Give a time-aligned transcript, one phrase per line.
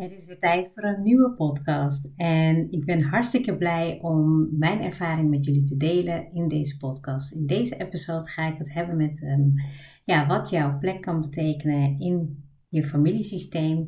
[0.00, 4.80] Het is weer tijd voor een nieuwe podcast en ik ben hartstikke blij om mijn
[4.80, 7.32] ervaring met jullie te delen in deze podcast.
[7.32, 9.54] In deze episode ga ik het hebben met um,
[10.04, 13.86] ja, wat jouw plek kan betekenen in je familiesysteem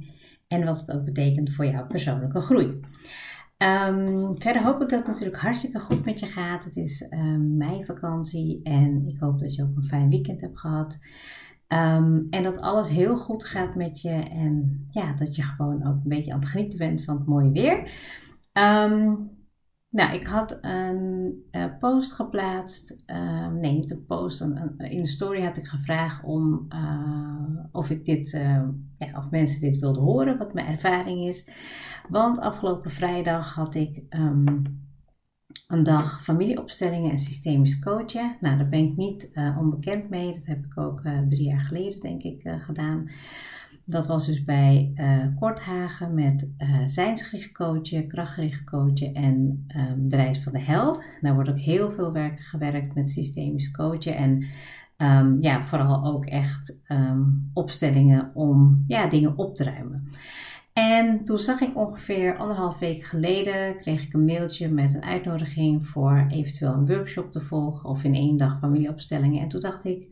[0.49, 2.67] en wat het ook betekent voor jouw persoonlijke groei.
[3.59, 6.65] Um, verder hoop ik dat het natuurlijk hartstikke goed met je gaat.
[6.65, 10.59] Het is um, ehm, meivakantie en ik hoop dat je ook een fijn weekend hebt
[10.59, 10.99] gehad.
[11.73, 15.95] Um, en dat alles heel goed gaat met je en ja, dat je gewoon ook
[15.95, 17.79] een beetje aan het genieten bent van het mooie weer.
[18.53, 19.31] Um,
[19.89, 23.05] nou, ik had een uh, post geplaatst.
[23.07, 24.41] Uh, nee, niet een post.
[24.41, 28.31] Een, in de story had ik gevraagd om uh, of ik dit,
[28.99, 31.51] ja, of mensen dit wilden horen, wat mijn ervaring is.
[32.09, 34.03] Want afgelopen vrijdag had ik
[35.67, 38.37] een dag familieopstellingen en systemisch coachen.
[38.41, 40.33] Nou, daar ben ik niet uh, onbekend mee.
[40.33, 43.11] Dat heb ik ook uh, drie jaar geleden, denk ik, uh, gedaan.
[43.85, 44.93] Dat was dus bij
[45.39, 46.51] Korthagen met
[46.87, 51.05] zijnsgericht coachen, krachtgericht coachen en um, de reis van de held.
[51.21, 54.45] Daar wordt ook heel veel werk gewerkt met systemisch coachen en
[54.97, 60.09] um, ja, vooral ook echt um, opstellingen om ja, dingen op te ruimen.
[60.73, 65.87] En toen zag ik ongeveer anderhalf week geleden, kreeg ik een mailtje met een uitnodiging
[65.87, 69.43] voor eventueel een workshop te volgen of in één dag familieopstellingen.
[69.43, 70.07] En toen dacht ik,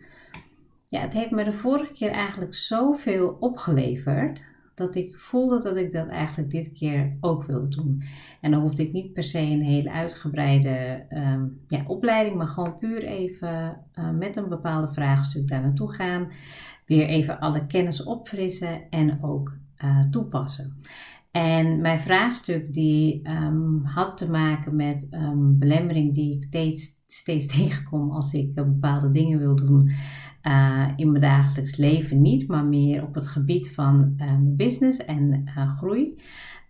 [0.88, 5.92] ja, het heeft me de vorige keer eigenlijk zoveel opgeleverd dat ik voelde dat ik
[5.92, 8.02] dat eigenlijk dit keer ook wilde doen.
[8.40, 12.78] En dan hoefde ik niet per se een hele uitgebreide um, ja, opleiding, maar gewoon
[12.78, 16.30] puur even uh, met een bepaalde vraagstuk daar naartoe gaan.
[16.86, 19.52] Weer even alle kennis opfrissen en ook
[19.84, 20.76] uh, toepassen.
[21.30, 27.46] En mijn vraagstuk die um, had te maken met um, belemmering die ik steeds, steeds
[27.56, 29.90] tegenkom als ik uh, bepaalde dingen wil doen
[30.42, 32.20] uh, in mijn dagelijks leven.
[32.20, 34.16] Niet, maar meer op het gebied van
[34.56, 36.14] business en groei.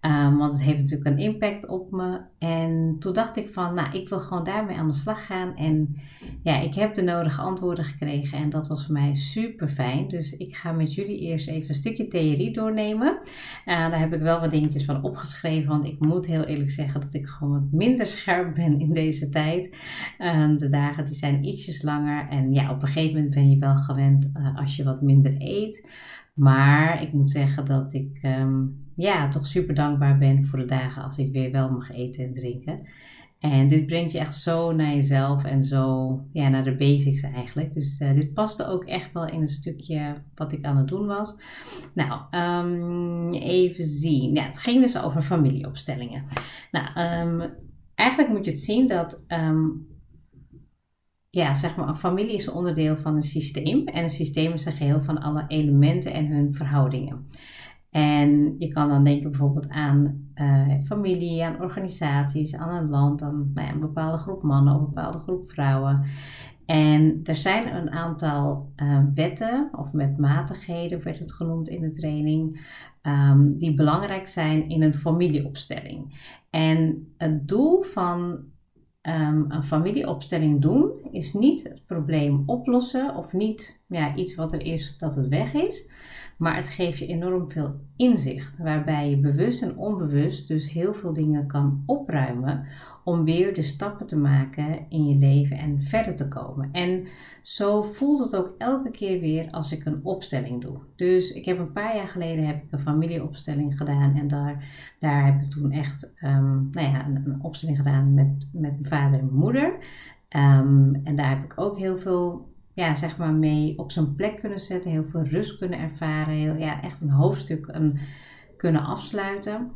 [0.07, 2.21] Um, want het heeft natuurlijk een impact op me.
[2.39, 5.57] En toen dacht ik van, nou, ik wil gewoon daarmee aan de slag gaan.
[5.57, 5.97] En
[6.43, 10.09] ja, ik heb de nodige antwoorden gekregen en dat was voor mij super fijn.
[10.09, 13.19] Dus ik ga met jullie eerst even een stukje theorie doornemen.
[13.23, 13.25] Uh,
[13.65, 17.15] daar heb ik wel wat dingetjes van opgeschreven, want ik moet heel eerlijk zeggen dat
[17.15, 19.79] ik gewoon wat minder scherp ben in deze tijd.
[20.19, 23.59] Uh, de dagen die zijn ietsjes langer en ja, op een gegeven moment ben je
[23.59, 25.89] wel gewend uh, als je wat minder eet.
[26.35, 31.03] Maar ik moet zeggen dat ik um, ja, toch super dankbaar ben voor de dagen
[31.03, 32.89] als ik weer wel mag eten en drinken.
[33.39, 37.73] En dit brengt je echt zo naar jezelf en zo ja, naar de basics eigenlijk.
[37.73, 41.07] Dus uh, dit paste ook echt wel in een stukje wat ik aan het doen
[41.07, 41.41] was.
[41.95, 44.35] Nou, um, even zien.
[44.35, 46.25] Ja, het ging dus over familieopstellingen.
[46.71, 47.51] Nou, um,
[47.95, 49.89] eigenlijk moet je het zien dat um,
[51.31, 53.87] ja, zeg maar, een familie is een onderdeel van een systeem.
[53.87, 57.27] En een systeem is een geheel van alle elementen en hun verhoudingen.
[57.91, 63.51] En je kan dan denken bijvoorbeeld aan uh, familie, aan organisaties, aan een land, aan
[63.55, 66.05] nou ja, een bepaalde groep mannen of een bepaalde groep vrouwen.
[66.67, 72.61] En er zijn een aantal uh, wetten of metmatigheden, werd het genoemd in de training,
[73.03, 76.15] um, die belangrijk zijn in een familieopstelling.
[76.51, 78.21] En het doel van
[79.03, 84.63] um, een familieopstelling doen is niet het probleem oplossen of niet ja, iets wat er
[84.63, 85.91] is dat het weg is.
[86.41, 91.13] Maar het geeft je enorm veel inzicht, waarbij je bewust en onbewust dus heel veel
[91.13, 92.67] dingen kan opruimen
[93.05, 96.69] om weer de stappen te maken in je leven en verder te komen.
[96.73, 97.07] En
[97.43, 100.77] zo voelt het ook elke keer weer als ik een opstelling doe.
[100.97, 104.65] Dus ik heb een paar jaar geleden heb ik een familieopstelling gedaan en daar,
[104.99, 109.21] daar heb ik toen echt um, nou ja, een, opstelling gedaan met, met mijn vader
[109.21, 109.73] en moeder.
[110.37, 114.37] Um, en daar heb ik ook heel veel ja, zeg maar mee op zijn plek
[114.37, 117.79] kunnen zetten, heel veel rust kunnen ervaren, heel, ja, echt een hoofdstuk
[118.57, 119.73] kunnen afsluiten.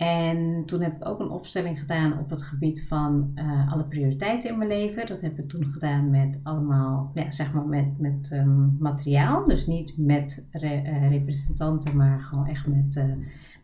[0.00, 4.50] En toen heb ik ook een opstelling gedaan op het gebied van uh, alle prioriteiten
[4.50, 5.06] in mijn leven.
[5.06, 9.46] Dat heb ik toen gedaan met allemaal, ja, zeg maar met, met um, materiaal.
[9.46, 13.04] Dus niet met re, uh, representanten, maar gewoon echt met uh,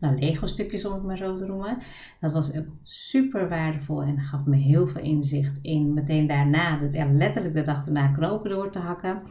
[0.00, 1.78] nou, Lego-stukjes, om het maar zo te noemen.
[2.20, 7.12] Dat was ook super waardevol en gaf me heel veel inzicht in meteen daarna, ja,
[7.12, 9.22] letterlijk de dag daarna, knopen door te hakken.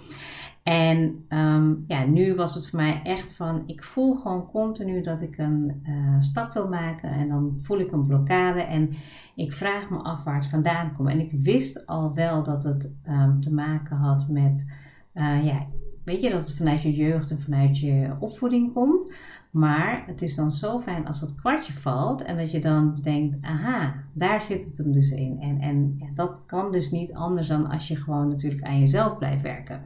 [0.65, 5.21] En um, ja, nu was het voor mij echt van, ik voel gewoon continu dat
[5.21, 8.89] ik een uh, stap wil maken en dan voel ik een blokkade en
[9.35, 11.09] ik vraag me af waar het vandaan komt.
[11.09, 14.65] En ik wist al wel dat het um, te maken had met,
[15.13, 15.67] uh, ja,
[16.03, 19.13] weet je, dat het vanuit je jeugd en vanuit je opvoeding komt.
[19.55, 23.37] Maar het is dan zo fijn als het kwartje valt en dat je dan denkt,
[23.41, 25.37] aha, daar zit het hem dus in.
[25.41, 29.17] En, en ja, dat kan dus niet anders dan als je gewoon natuurlijk aan jezelf
[29.17, 29.81] blijft werken.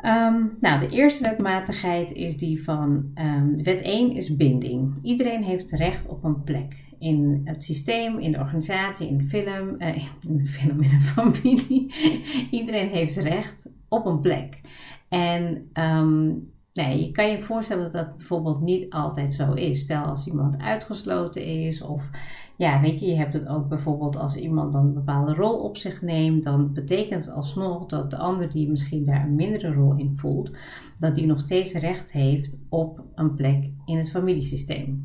[0.00, 4.98] Ehm, nou, de eerste wetmatigheid is die van um, wet 1 is binding.
[5.02, 9.74] Iedereen heeft recht op een plek in het systeem, in de organisatie, in de film,
[9.78, 11.94] uh, in de film, in de familie.
[12.60, 14.60] Iedereen heeft recht op een plek.
[15.08, 19.80] En um, nee, je kan je voorstellen dat dat bijvoorbeeld niet altijd zo is.
[19.80, 22.10] Stel als iemand uitgesloten is of
[22.56, 25.76] ja, weet je, je hebt het ook bijvoorbeeld als iemand dan een bepaalde rol op
[25.76, 29.94] zich neemt, dan betekent het alsnog dat de ander die misschien daar een mindere rol
[29.96, 30.50] in voelt,
[30.98, 35.00] dat die nog steeds recht heeft op een plek in het familiesysteem.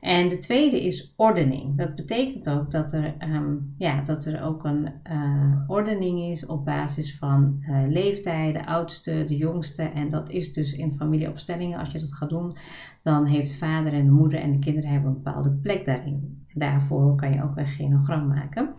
[0.00, 1.76] En de tweede is ordening.
[1.76, 6.64] Dat betekent ook dat er, ehm, ja, dat er ook een uh, ordening is op
[6.64, 9.82] basis van uh, leeftijden, oudste, de jongste.
[9.82, 12.56] En dat is dus in familieopstellingen, als je dat gaat doen,
[13.02, 16.46] dan heeft vader en de moeder en de kinderen hebben een bepaalde plek daarin.
[16.54, 18.74] Daarvoor kan je ook een genogram maken.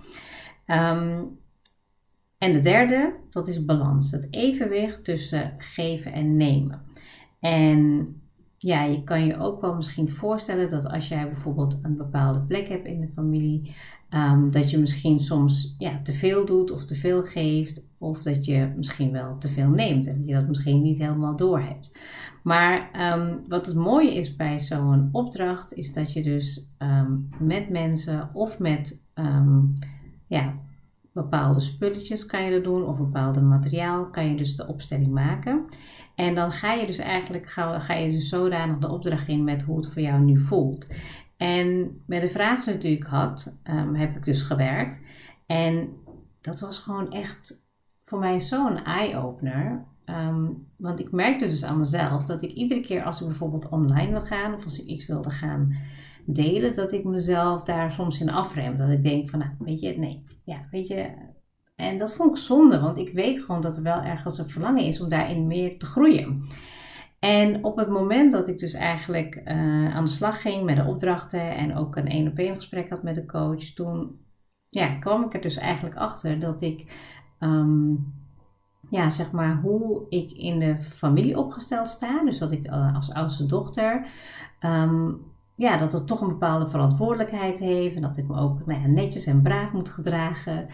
[0.65, 1.23] Ehm,
[2.37, 4.11] en de derde, dat is balans.
[4.11, 6.81] Het evenwicht tussen geven en nemen.
[7.39, 8.07] En
[8.57, 12.67] ja, je kan je ook wel misschien voorstellen dat als jij bijvoorbeeld een bepaalde plek
[12.67, 13.75] hebt in de familie,
[14.09, 18.45] um, dat je misschien soms ja, te veel doet of te veel geeft, of dat
[18.45, 21.99] je misschien wel te veel neemt en je dat misschien niet helemaal door hebt.
[22.43, 27.69] Maar um, wat het mooie is bij zo'n opdracht, is dat je dus um, met
[27.69, 29.01] mensen of met
[30.27, 30.53] ja,
[31.17, 35.65] bepaalde spulletjes kan je dat doen, of bepaalde materiaal kan je dus de opstelling maken.
[36.15, 39.61] En dan ga je dus eigenlijk ga, ga je dus zodanig de opdracht in met
[39.61, 40.87] hoe het voor jou nu voelt.
[41.37, 44.99] En met de vraag die ik had, um, heb ik dus gewerkt.
[45.45, 45.89] En
[46.41, 47.67] dat was gewoon echt
[48.05, 49.85] voor mij zo'n eye-opener.
[50.05, 54.11] Um, want ik merkte dus aan mezelf dat ik iedere keer als ik bijvoorbeeld online
[54.11, 55.75] wil gaan of als ik iets wilde gaan
[56.25, 58.77] delen, dat ik mezelf daar soms in afrem.
[58.77, 61.11] Dat ik denk van, nou, weet je, nee, ja, weet je,
[61.75, 64.83] en dat vond ik zonde, want ik weet gewoon dat er wel ergens een verlangen
[64.83, 66.47] is om daarin meer te groeien.
[67.19, 70.83] En op het moment dat ik dus eigenlijk uh, aan de slag ging met de
[70.83, 74.19] opdrachten en ook een één op één gesprek had met de coach, toen
[74.69, 76.93] ja, kwam ik er dus eigenlijk achter dat ik,
[77.39, 78.13] um,
[78.89, 82.23] ja, zeg maar, hoe ik in de familie opgesteld sta.
[82.23, 84.07] Dus dat ik uh, als oudste dochter
[84.59, 85.21] um,
[85.57, 87.95] ja, dat het toch een bepaalde verantwoordelijkheid heeft.
[87.95, 90.67] En dat ik me ook nou ja, netjes en braaf moet gedragen.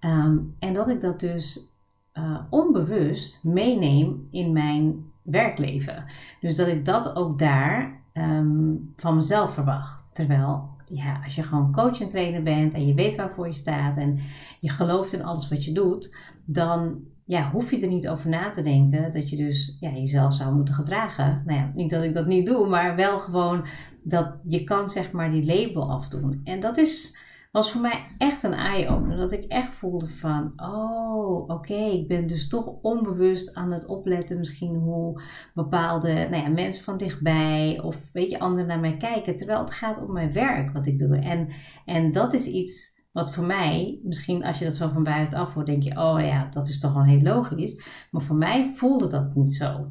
[0.00, 1.68] Um, en dat ik dat dus
[2.14, 6.04] uh, onbewust meeneem in mijn werkleven.
[6.40, 10.04] Dus dat ik dat ook daar um, van mezelf verwacht.
[10.12, 13.96] Terwijl, ja, als je gewoon coach en trainer bent en je weet waarvoor je staat
[13.96, 14.20] en
[14.60, 18.50] je gelooft in alles wat je doet, dan ja, hoef je er niet over na
[18.50, 21.42] te denken dat je dus ja, jezelf zou moeten gedragen.
[21.46, 23.66] Nou ja, niet dat ik dat niet doe, maar wel gewoon
[24.02, 26.40] dat je kan zeg maar die label afdoen.
[26.44, 27.16] En dat is,
[27.52, 29.16] was voor mij echt een eye-opener.
[29.16, 34.38] Dat ik echt voelde van, oh oké, ik ben dus toch onbewust aan het opletten
[34.38, 35.22] misschien hoe
[35.54, 39.36] bepaalde nou ja, mensen van dichtbij of weet je, anderen naar mij kijken.
[39.36, 41.16] Terwijl het gaat om mijn werk wat ik doe.
[41.16, 41.48] En,
[41.84, 45.66] en dat is iets wat voor mij, misschien als je dat zo van buitenaf hoort,
[45.66, 47.82] denk je, oh ja, dat is toch wel heel logisch.
[48.10, 49.86] Maar voor mij voelde dat niet zo.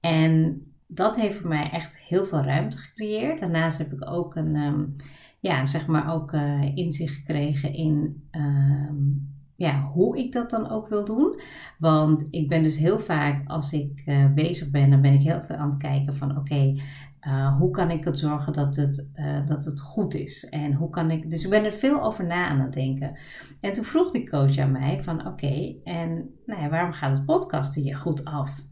[0.00, 3.40] En dat heeft voor mij echt heel veel ruimte gecreëerd.
[3.40, 4.84] Daarnaast heb ik ook een, ehm,
[5.40, 8.96] ja, zeg maar ook uh, inzicht gekregen in ehm,
[9.56, 11.40] ja, hoe ik dat dan ook wil doen.
[11.78, 15.42] Want ik ben dus heel vaak, als ik uh, bezig ben, dan ben ik heel
[15.42, 16.74] veel aan het kijken van oké,
[17.26, 20.48] uh, hoe kan ik het zorgen dat het, uh, dat het goed is?
[20.48, 21.30] En hoe kan ik.
[21.30, 23.18] Dus ik ben er veel over na aan het denken.
[23.60, 27.24] En toen vroeg die coach aan mij: van oké, en nou ja, waarom gaat het
[27.24, 28.66] podcasten je goed af?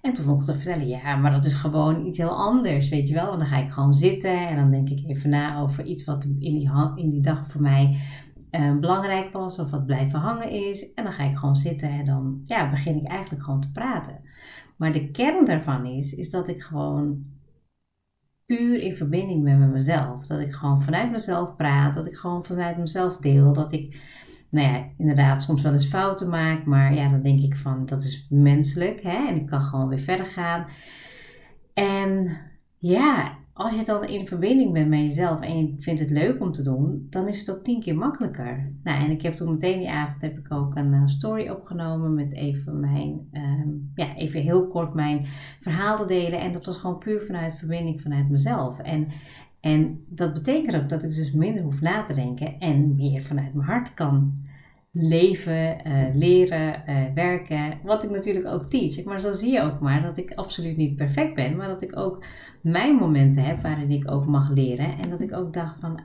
[0.00, 3.14] En toen mocht ik vertellen, ja, maar dat is gewoon iets heel anders, weet je
[3.14, 3.32] wel.
[3.32, 6.24] En dan ga ik gewoon zitten en dan denk ik even na over iets wat
[6.24, 7.98] in die, in die dag voor mij
[8.50, 10.94] uh, belangrijk was of wat blijven hangen is.
[10.94, 14.20] En dan ga ik gewoon zitten en dan ja, begin ik eigenlijk gewoon te praten.
[14.76, 17.24] Maar de kern daarvan is, is dat ik gewoon
[18.48, 20.26] puur in verbinding ben met mezelf.
[20.26, 24.00] Dat ik gewoon vanuit mezelf praat, dat ik gewoon vanuit mezelf deel, dat ik
[24.48, 28.02] nou ja, inderdaad soms wel eens fouten maak, maar ja, dan denk ik van dat
[28.02, 29.28] is menselijk hè?
[29.28, 30.66] en ik kan gewoon weer verder gaan.
[31.74, 32.38] En
[32.78, 36.52] ja, als je dan in verbinding bent met jezelf en je vindt het leuk om
[36.52, 38.72] te doen, dan is het ook tien keer makkelijker.
[38.82, 42.14] Nou, en ik heb toen meteen die avond heb ik ook een uh, story opgenomen
[42.14, 45.26] met even mijn, um, ja, even heel kort mijn
[45.60, 46.40] verhaal te delen.
[46.40, 48.78] En dat was gewoon puur vanuit verbinding vanuit mezelf.
[48.78, 49.08] En
[49.60, 53.54] en dat betekent ook dat ik dus minder hoef na te denken en meer vanuit
[53.54, 54.46] mijn hart kan
[54.92, 57.78] leven, uh, leren, uh, werken.
[57.82, 59.04] Wat ik natuurlijk ook teach.
[59.04, 61.96] Maar zo zie je ook maar dat ik absoluut niet perfect ben, maar dat ik
[61.96, 62.24] ook
[62.62, 64.98] mijn momenten heb waarin ik ook mag leren.
[64.98, 66.00] En dat ik ook dacht van,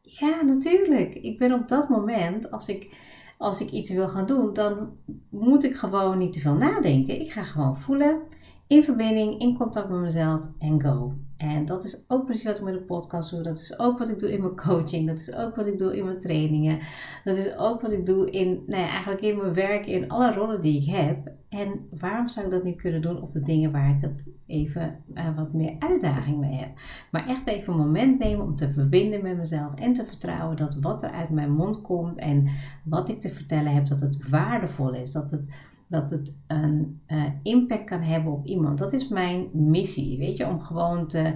[0.00, 3.04] ja natuurlijk, ik ben op dat moment, als ik
[3.38, 4.90] als ik iets wil gaan doen, dan
[5.30, 7.20] moet ik gewoon niet te veel nadenken.
[7.20, 8.20] Ik ga gewoon voelen,
[8.66, 11.12] in verbinding, in contact met mezelf en go.
[11.36, 13.42] En dat is ook precies wat ik met de podcast doe.
[13.42, 15.06] Dat is ook wat ik doe in mijn coaching.
[15.06, 16.78] Dat is ook wat ik doe in mijn trainingen.
[17.24, 20.32] Dat is ook wat ik doe in, nou ja, eigenlijk in mijn werk, in alle
[20.32, 21.30] rollen die ik heb.
[21.48, 24.96] En waarom zou ik dat niet kunnen doen op de dingen waar ik het even
[25.14, 26.70] uh, wat meer uitdaging mee heb?
[27.10, 30.74] Maar echt even een moment nemen om te verbinden met mezelf en te vertrouwen dat
[30.74, 32.48] wat er uit mijn mond komt en
[32.84, 35.12] wat ik te vertellen heb, dat het waardevol is.
[35.12, 35.48] Dat het
[35.86, 38.78] dat het een uh, impact kan hebben op iemand.
[38.78, 41.32] Dat is mijn missie, weet je, om gewoon te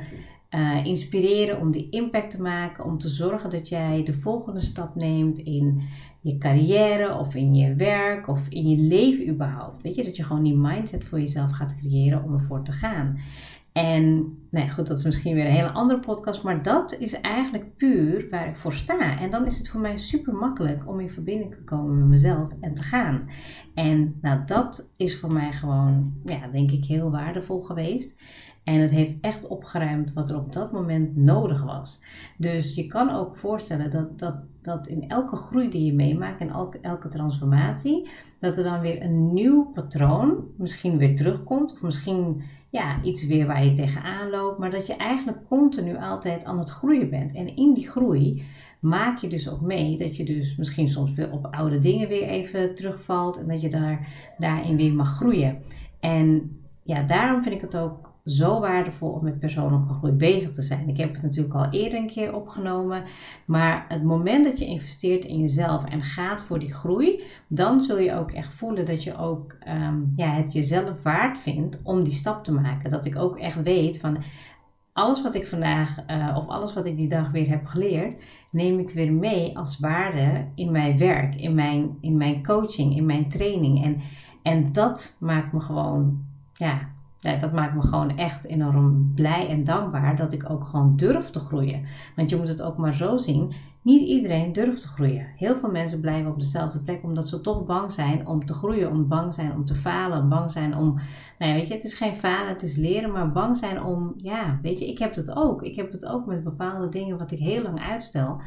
[0.50, 4.94] uh, inspireren, om die impact te maken, om te zorgen dat jij de volgende stap
[4.94, 5.82] neemt in
[6.20, 9.82] je carrière of in je werk of in je leven überhaupt.
[9.82, 13.18] Weet je, dat je gewoon die mindset voor jezelf gaat creëren om ervoor te gaan.
[13.72, 14.12] En
[14.50, 17.76] nou ja, goed, dat is misschien weer een hele andere podcast, maar dat is eigenlijk
[17.76, 19.18] puur waar ik voor sta.
[19.18, 22.52] En dan is het voor mij super makkelijk om in verbinding te komen met mezelf
[22.60, 23.28] en te gaan.
[23.74, 28.20] En nou, dat is voor mij gewoon, ja, denk ik, heel waardevol geweest.
[28.64, 32.02] En het heeft echt opgeruimd wat er op dat moment nodig was.
[32.36, 36.50] Dus je kan ook voorstellen dat, dat, dat in elke groei die je meemaakt, en
[36.50, 38.08] elke, elke transformatie,
[38.40, 41.72] dat er dan weer een nieuw patroon misschien weer terugkomt.
[41.72, 44.58] Of misschien ja, iets weer waar je tegenaan loopt.
[44.58, 47.34] Maar dat je eigenlijk continu altijd aan het groeien bent.
[47.34, 48.44] En in die groei
[48.80, 52.28] maak je dus ook mee dat je dus misschien soms weer op oude dingen weer
[52.28, 53.38] even terugvalt.
[53.38, 54.08] En dat je daar,
[54.38, 55.62] daarin weer mag groeien.
[56.00, 60.62] En ja, daarom vind ik het ook zo waardevol om met persoonlijke groei bezig te
[60.62, 60.88] zijn.
[60.88, 63.02] Ik heb het natuurlijk al eerder een keer opgenomen,
[63.44, 67.98] maar het moment dat je investeert in jezelf en gaat voor die groei, dan zul
[67.98, 72.12] je ook echt voelen dat je ook um, ja, het jezelf waard vindt om die
[72.12, 72.90] stap te maken.
[72.90, 74.18] Dat ik ook echt weet van
[74.92, 78.22] alles wat ik vandaag uh, of alles wat ik die dag weer heb geleerd,
[78.52, 83.06] neem ik weer mee als waarde in mijn werk, in mijn, in mijn coaching, in
[83.06, 83.84] mijn training.
[83.84, 84.00] En,
[84.42, 86.88] en dat maakt me gewoon ja,
[87.20, 91.30] ja, dat maakt me gewoon echt enorm blij en dankbaar dat ik ook gewoon durf
[91.30, 91.86] te groeien.
[92.16, 93.52] Want je moet het ook maar zo zien.
[93.82, 95.26] Niet iedereen durft te groeien.
[95.36, 98.90] Heel veel mensen blijven op dezelfde plek omdat ze toch bang zijn om te groeien,
[98.90, 100.94] om bang zijn om te falen, bang zijn om,
[101.38, 104.14] nou ja, weet je, het is geen falen, het is leren, maar bang zijn om,
[104.16, 105.62] ja, weet je, ik heb het ook.
[105.62, 108.40] Ik heb het ook met bepaalde dingen wat ik heel lang uitstel.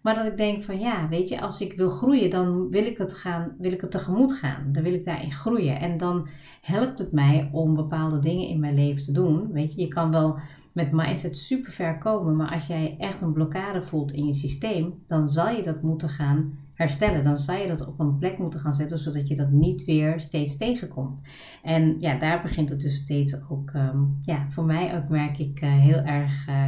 [0.00, 2.98] Maar dat ik denk van ja, weet je, als ik wil groeien, dan wil ik
[2.98, 4.72] het gaan, wil ik het tegemoet gaan.
[4.72, 5.80] Dan wil ik daarin groeien.
[5.80, 6.28] En dan
[6.60, 9.52] helpt het mij om bepaalde dingen in mijn leven te doen.
[9.52, 10.38] Weet je, je kan wel
[10.72, 14.94] met mindset super ver komen, maar als jij echt een blokkade voelt in je systeem,
[15.06, 17.22] dan zal je dat moeten gaan herstellen.
[17.22, 20.20] Dan zal je dat op een plek moeten gaan zetten, zodat je dat niet weer
[20.20, 21.20] steeds tegenkomt.
[21.62, 25.60] En ja, daar begint het dus steeds ook, um, ja, voor mij ook merk ik
[25.60, 26.64] uh, heel erg uh,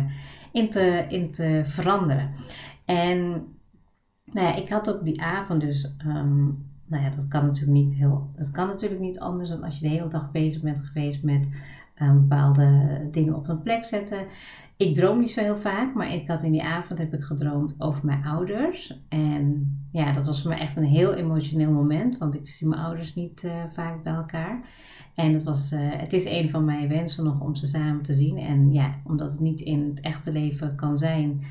[0.53, 2.31] in, te, in te veranderen.
[2.85, 3.19] En
[4.25, 7.95] nou ja, ik had ook die avond dus, um, nou ja, dat kan natuurlijk niet
[7.95, 11.23] heel, dat kan natuurlijk niet anders dan als je de hele dag bezig bent geweest
[11.23, 11.49] met
[12.03, 14.27] um, bepaalde dingen op een plek zetten.
[14.77, 17.75] Ik droom niet zo heel vaak, maar ik had in die avond heb ik gedroomd
[17.79, 18.99] over mijn ouders.
[19.09, 22.81] En ja, dat was voor mij echt een heel emotioneel moment, want ik zie mijn
[22.81, 24.61] ouders niet uh, vaak bij elkaar.
[25.15, 28.15] En het, was, uh, het is een van mijn wensen nog om ze samen te
[28.15, 28.39] zien.
[28.39, 31.43] En ja, omdat het niet in het echte leven kan zijn,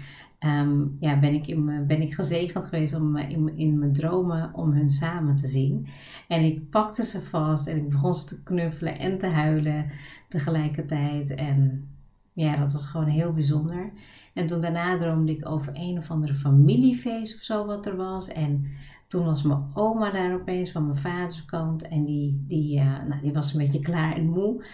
[0.45, 4.71] um, ja, ben, ik in ben ik gezegend geweest om in, in mijn dromen om
[4.71, 5.87] hun samen te zien.
[6.27, 9.91] En ik pakte ze vast en ik begon ze te knuffelen en te huilen
[10.27, 11.35] tegelijkertijd.
[11.35, 11.87] En
[12.33, 13.91] ja, dat was gewoon heel bijzonder.
[14.33, 18.27] En toen daarna droomde ik over een of andere familiefeest of zo wat er was.
[18.27, 18.65] En
[19.07, 21.87] toen was mijn oma daar opeens van mijn vaders kant.
[21.87, 24.65] En die, die, uh, nou, die was een beetje klaar en moe.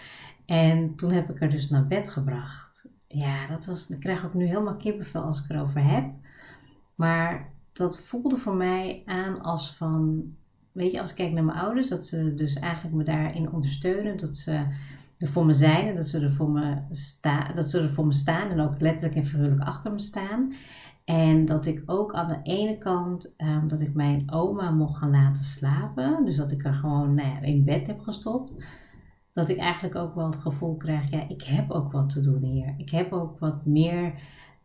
[0.46, 2.67] En toen heb ik haar dus naar bed gebracht
[3.08, 6.10] ja, dat was, ik krijg ook nu helemaal kippenvel als ik erover heb.
[6.94, 10.24] Maar dat voelde voor mij aan als van,
[10.72, 14.16] weet je, als ik kijk naar mijn ouders, dat ze dus eigenlijk me daarin ondersteunen,
[14.16, 14.66] dat ze
[15.18, 18.06] er voor me zijn en dat ze er voor me, sta, dat ze er voor
[18.06, 20.54] me staan en ook letterlijk en figuurlijk achter me staan.
[21.04, 25.10] En dat ik ook aan de ene kant, um, dat ik mijn oma mocht gaan
[25.10, 26.24] laten slapen.
[26.24, 28.52] Dus dat ik er gewoon nou ja, in bed heb gestopt
[29.38, 32.42] dat ik eigenlijk ook wel het gevoel krijg, ja, ik heb ook wat te doen
[32.42, 32.74] hier.
[32.76, 34.14] Ik heb ook wat meer,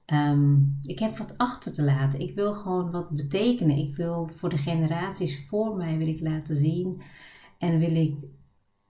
[0.06, 2.20] um, ik heb wat achter te laten.
[2.20, 3.78] Ik wil gewoon wat betekenen.
[3.78, 7.02] Ik wil voor de generaties voor mij, wil ik laten zien
[7.58, 8.16] en wil ik,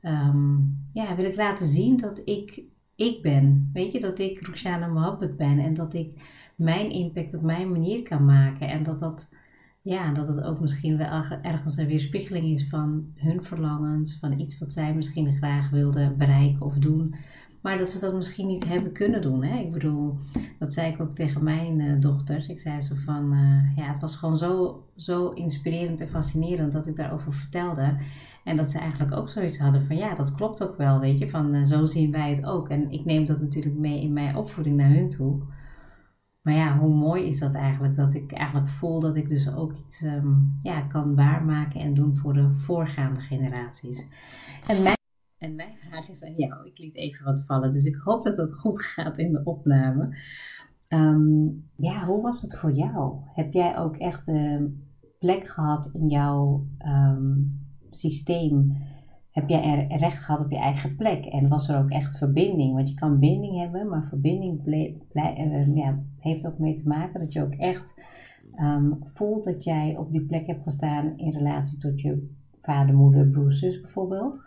[0.01, 2.63] um, ja, wil ik laten zien dat ik,
[2.95, 3.69] ik ben.
[3.73, 6.21] Weet je, dat ik Roxana Mohabbat ben en dat ik
[6.55, 9.29] mijn impact op mijn manier kan maken en dat dat
[9.83, 14.59] ja, dat het ook misschien wel ergens een weerspiegeling is van hun verlangens, van iets
[14.59, 17.15] wat zij misschien graag wilden bereiken of doen.
[17.61, 19.43] maar dat ze dat misschien niet hebben kunnen doen.
[19.43, 19.59] Hè?
[19.59, 20.17] Ik bedoel,
[20.59, 22.47] dat zei ik ook tegen mijn uh, dochters.
[22.47, 26.87] Ik zei zo van, uh, ja, het was gewoon zo, zo inspirerend en fascinerend dat
[26.87, 27.97] ik daarover vertelde.
[28.43, 31.29] En dat ze eigenlijk ook zoiets hadden van, ja, dat klopt ook wel, weet je.
[31.29, 32.69] Van, uh, zo zien wij het ook.
[32.69, 35.41] En ik neem dat natuurlijk mee in mijn opvoeding naar hun toe.
[36.43, 37.95] Maar ja, hoe mooi is dat eigenlijk?
[37.95, 42.15] Dat ik eigenlijk voel dat ik dus ook iets um, ja, kan waarmaken en doen
[42.15, 44.07] voor de voorgaande generaties.
[44.67, 44.97] En mijn,
[45.38, 46.67] en mijn vraag is aan jou.
[46.67, 50.17] Ik liet even wat vallen, dus ik hoop dat het goed gaat in de opname.
[50.89, 53.15] Um, ja, hoe was het voor jou?
[53.33, 54.73] Heb jij ook echt de
[55.19, 57.59] plek gehad in jouw um,
[57.91, 58.77] systeem?
[59.33, 61.25] Heb jij recht gehad op je eigen plek?
[61.25, 62.73] En was er ook echt verbinding?
[62.73, 67.33] Want je kan binding hebben, maar verbinding uh, ja, heeft ook mee te maken dat
[67.33, 67.93] je ook echt
[68.59, 73.27] um, voelt dat jij op die plek hebt gestaan in relatie tot je vader, moeder,
[73.27, 74.45] broer, zus bijvoorbeeld.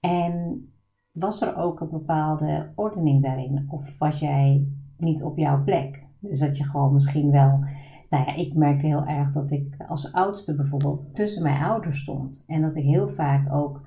[0.00, 0.64] En
[1.12, 3.66] was er ook een bepaalde ordening daarin?
[3.68, 6.06] Of was jij niet op jouw plek?
[6.20, 7.64] Dus dat je gewoon misschien wel.
[8.10, 12.44] Nou ja, ik merkte heel erg dat ik als oudste bijvoorbeeld tussen mijn ouders stond.
[12.46, 13.85] En dat ik heel vaak ook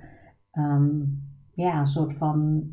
[0.53, 1.22] um,
[1.53, 2.63] ja, een soort van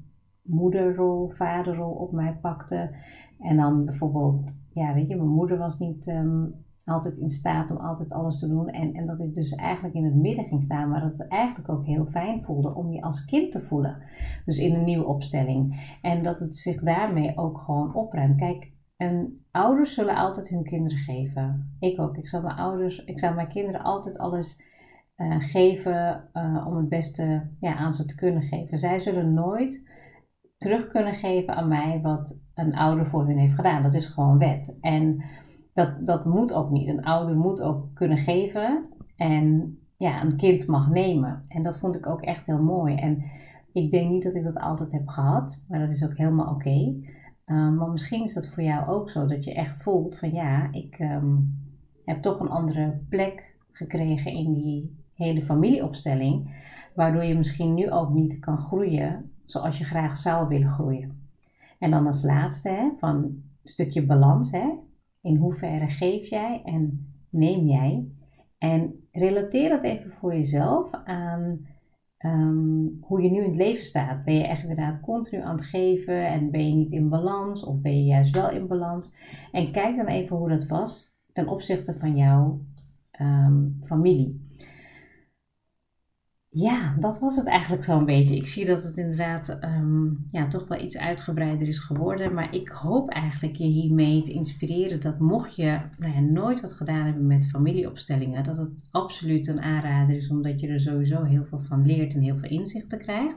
[0.43, 2.95] moederrol, vaderrol op mij pakte.
[3.39, 6.55] En dan bijvoorbeeld, ja, weet je, mijn moeder was niet um,
[6.85, 8.69] altijd in staat om altijd alles te doen.
[8.69, 11.69] En, en dat ik dus eigenlijk in het midden ging staan, maar dat het eigenlijk
[11.69, 14.03] ook heel fijn voelde om je als kind te voelen.
[14.45, 15.95] Dus in een nieuwe opstelling.
[16.03, 18.37] En dat het zich daarmee ook gewoon opruimt.
[18.37, 21.77] Kijk, en ouders zullen altijd hun kinderen geven.
[21.81, 22.17] Ik ook.
[22.17, 24.63] Ik zal mijn ouders, ik zal mijn kinderen altijd alles
[25.17, 28.79] uh, geven uh, om het beste ja, aan ze te kunnen geven.
[28.79, 29.89] Zij zullen nooit
[30.59, 33.83] terug kunnen geven aan mij wat een ouder voor hun heeft gedaan.
[33.83, 34.79] Dat is gewoon wet.
[34.81, 35.25] En
[35.73, 36.89] dat, dat moet ook niet.
[36.89, 41.45] Een ouder moet ook kunnen geven en ja, een kind mag nemen.
[41.49, 42.95] En dat vond ik ook echt heel mooi.
[42.95, 43.25] En
[43.73, 46.95] ik denk niet dat ik dat altijd heb gehad, maar dat is ook helemaal oké.
[47.47, 50.73] Um, maar misschien is dat voor jou ook zo, dat je echt voelt van ja,
[50.73, 51.59] ik um,
[52.05, 58.13] heb toch een andere plek gekregen in die hele familieopstelling, waardoor je misschien nu ook
[58.13, 61.29] niet kan groeien zoals je graag zou willen groeien.
[61.79, 64.51] En dan als laatste, hè, van een stukje balans.
[64.51, 64.69] Hè,
[65.21, 68.07] in hoeverre geef jij en neem jij?
[68.59, 71.67] En relateer dat even voor jezelf aan
[72.25, 74.25] um, hoe je nu in het leven staat.
[74.25, 77.81] Ben je echt inderdaad continu aan het geven en ben je niet in balans of
[77.81, 79.15] ben je juist wel in balans?
[79.53, 82.61] En kijk dan even hoe dat was ten opzichte van jouw
[83.21, 84.45] um, familie.
[86.59, 88.37] Ja, dat was het eigenlijk zo'n beetje.
[88.37, 92.35] Ik zie dat het inderdaad um, ja, toch wel iets uitgebreider is geworden.
[92.35, 96.73] Maar ik hoop eigenlijk je hiermee te inspireren dat mocht je nou ja, nooit wat
[96.73, 101.45] gedaan hebben met familieopstellingen, dat het absoluut een aanrader is, omdat je er sowieso heel
[101.45, 103.37] veel van leert en heel veel inzichten krijgt.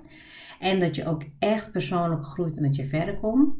[0.59, 3.57] En dat je ook echt persoonlijk groeit en dat je verder komt.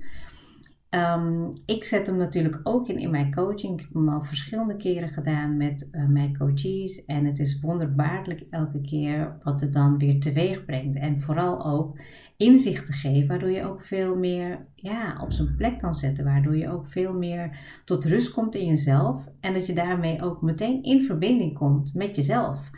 [0.90, 3.74] Um, ik zet hem natuurlijk ook in in mijn coaching.
[3.74, 7.06] Ik heb hem al verschillende keren gedaan met uh, mijn coaches.
[7.06, 10.98] En het is wonderbaarlijk elke keer wat het dan weer teweeg brengt.
[10.98, 12.00] En vooral ook
[12.38, 16.26] inzicht te geven, waardoor je ook veel meer ja, op zijn plek kan zetten.
[16.26, 19.30] Waardoor je ook veel meer tot rust komt in jezelf.
[19.40, 22.70] En dat je daarmee ook meteen in verbinding komt met jezelf.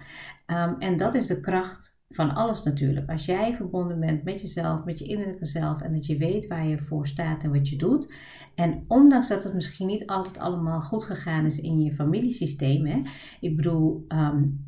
[0.48, 3.10] Um, en dat is de kracht van alles natuurlijk.
[3.10, 6.68] Als jij verbonden bent met jezelf, met je innerlijke zelf en dat je weet waar
[6.68, 8.14] je voor staat en wat je doet.
[8.56, 12.86] En ondanks dat het misschien niet altijd allemaal goed gegaan is in je familiesysteem.
[12.86, 13.02] Hè,
[13.40, 14.66] ik bedoel, um,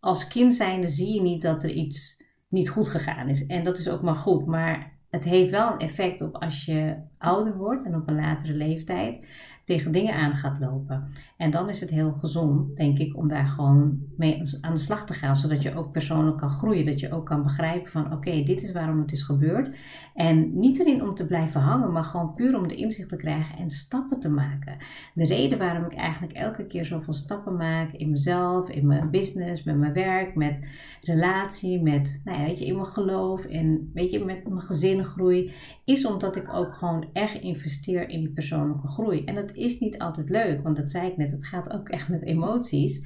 [0.00, 3.46] als kind zijnde zie je niet dat er iets niet goed gegaan is.
[3.46, 4.46] En dat is ook maar goed.
[4.46, 8.52] Maar het heeft wel een effect op als je ouder wordt en op een latere
[8.52, 9.26] leeftijd
[9.64, 11.08] tegen dingen aan gaat lopen.
[11.36, 15.06] En dan is het heel gezond, denk ik, om daar gewoon mee aan de slag
[15.06, 16.86] te gaan, zodat je ook persoonlijk kan groeien.
[16.86, 19.76] Dat je ook kan begrijpen van oké, dit is waarom het is gebeurd.
[20.14, 23.56] En niet erin om te blijven hangen, maar gewoon puur om de inzicht te krijgen
[23.56, 24.76] en stappen te maken.
[25.14, 29.62] De reden waarom ik eigenlijk elke keer zoveel stappen maak in mezelf, in mijn business,
[29.62, 30.66] met mijn werk, met
[31.00, 35.52] relatie, met, nou ja, weet je, in mijn geloof en weet je, met mijn gezinnengroei,
[35.84, 39.24] is omdat ik ook gewoon echt investeer in die persoonlijke groei.
[39.24, 42.08] En dat is niet altijd leuk, want dat zei ik net, het gaat ook echt
[42.08, 43.02] met emoties.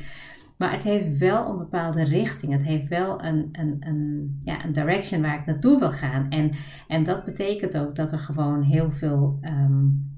[0.57, 2.53] Maar het heeft wel een bepaalde richting.
[2.53, 6.31] Het heeft wel een, een, een, ja, een direction waar ik naartoe wil gaan.
[6.31, 6.51] En,
[6.89, 10.18] en dat betekent ook dat er gewoon heel veel um,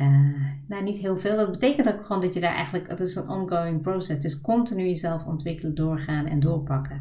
[0.00, 0.08] uh,
[0.68, 1.36] nou niet heel veel.
[1.36, 4.08] Dat betekent ook gewoon dat je daar eigenlijk, het is een ongoing process.
[4.08, 7.00] Het is continu jezelf ontwikkelen, doorgaan en doorpakken.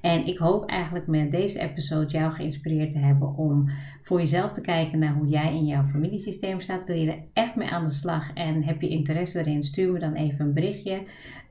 [0.00, 3.68] En ik hoop eigenlijk met deze episode jou geïnspireerd te hebben om
[4.02, 6.84] voor jezelf te kijken naar hoe jij in jouw familiesysteem staat.
[6.84, 9.62] Wil je er echt mee aan de slag en heb je interesse erin?
[9.62, 11.02] Stuur me dan even een berichtje.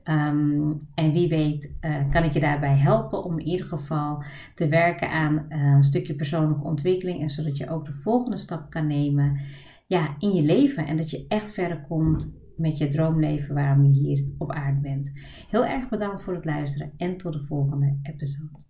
[0.02, 4.22] Ehm, en wie weet uh, kan ik je daarbij helpen om in ieder geval
[4.54, 7.20] te werken aan uh, een stukje persoonlijke ontwikkeling.
[7.20, 9.40] En zodat je ook de volgende stap kan nemen
[9.88, 10.86] ja, in je leven.
[10.86, 15.12] En dat je echt verder komt met je droomleven waarom je hier op aarde bent.
[15.50, 18.66] Heel erg bedankt voor het luisteren en tot de volgende episode.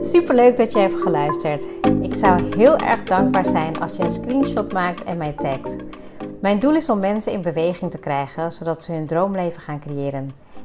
[0.00, 1.68] Super leuk dat je hebt geluisterd.
[2.00, 5.76] Ik zou heel erg dankbaar zijn als je een screenshot maakt en mij tagt.
[6.40, 10.45] Mijn doel is om mensen in beweging te krijgen, zodat ze hun droomleven gaan creëren.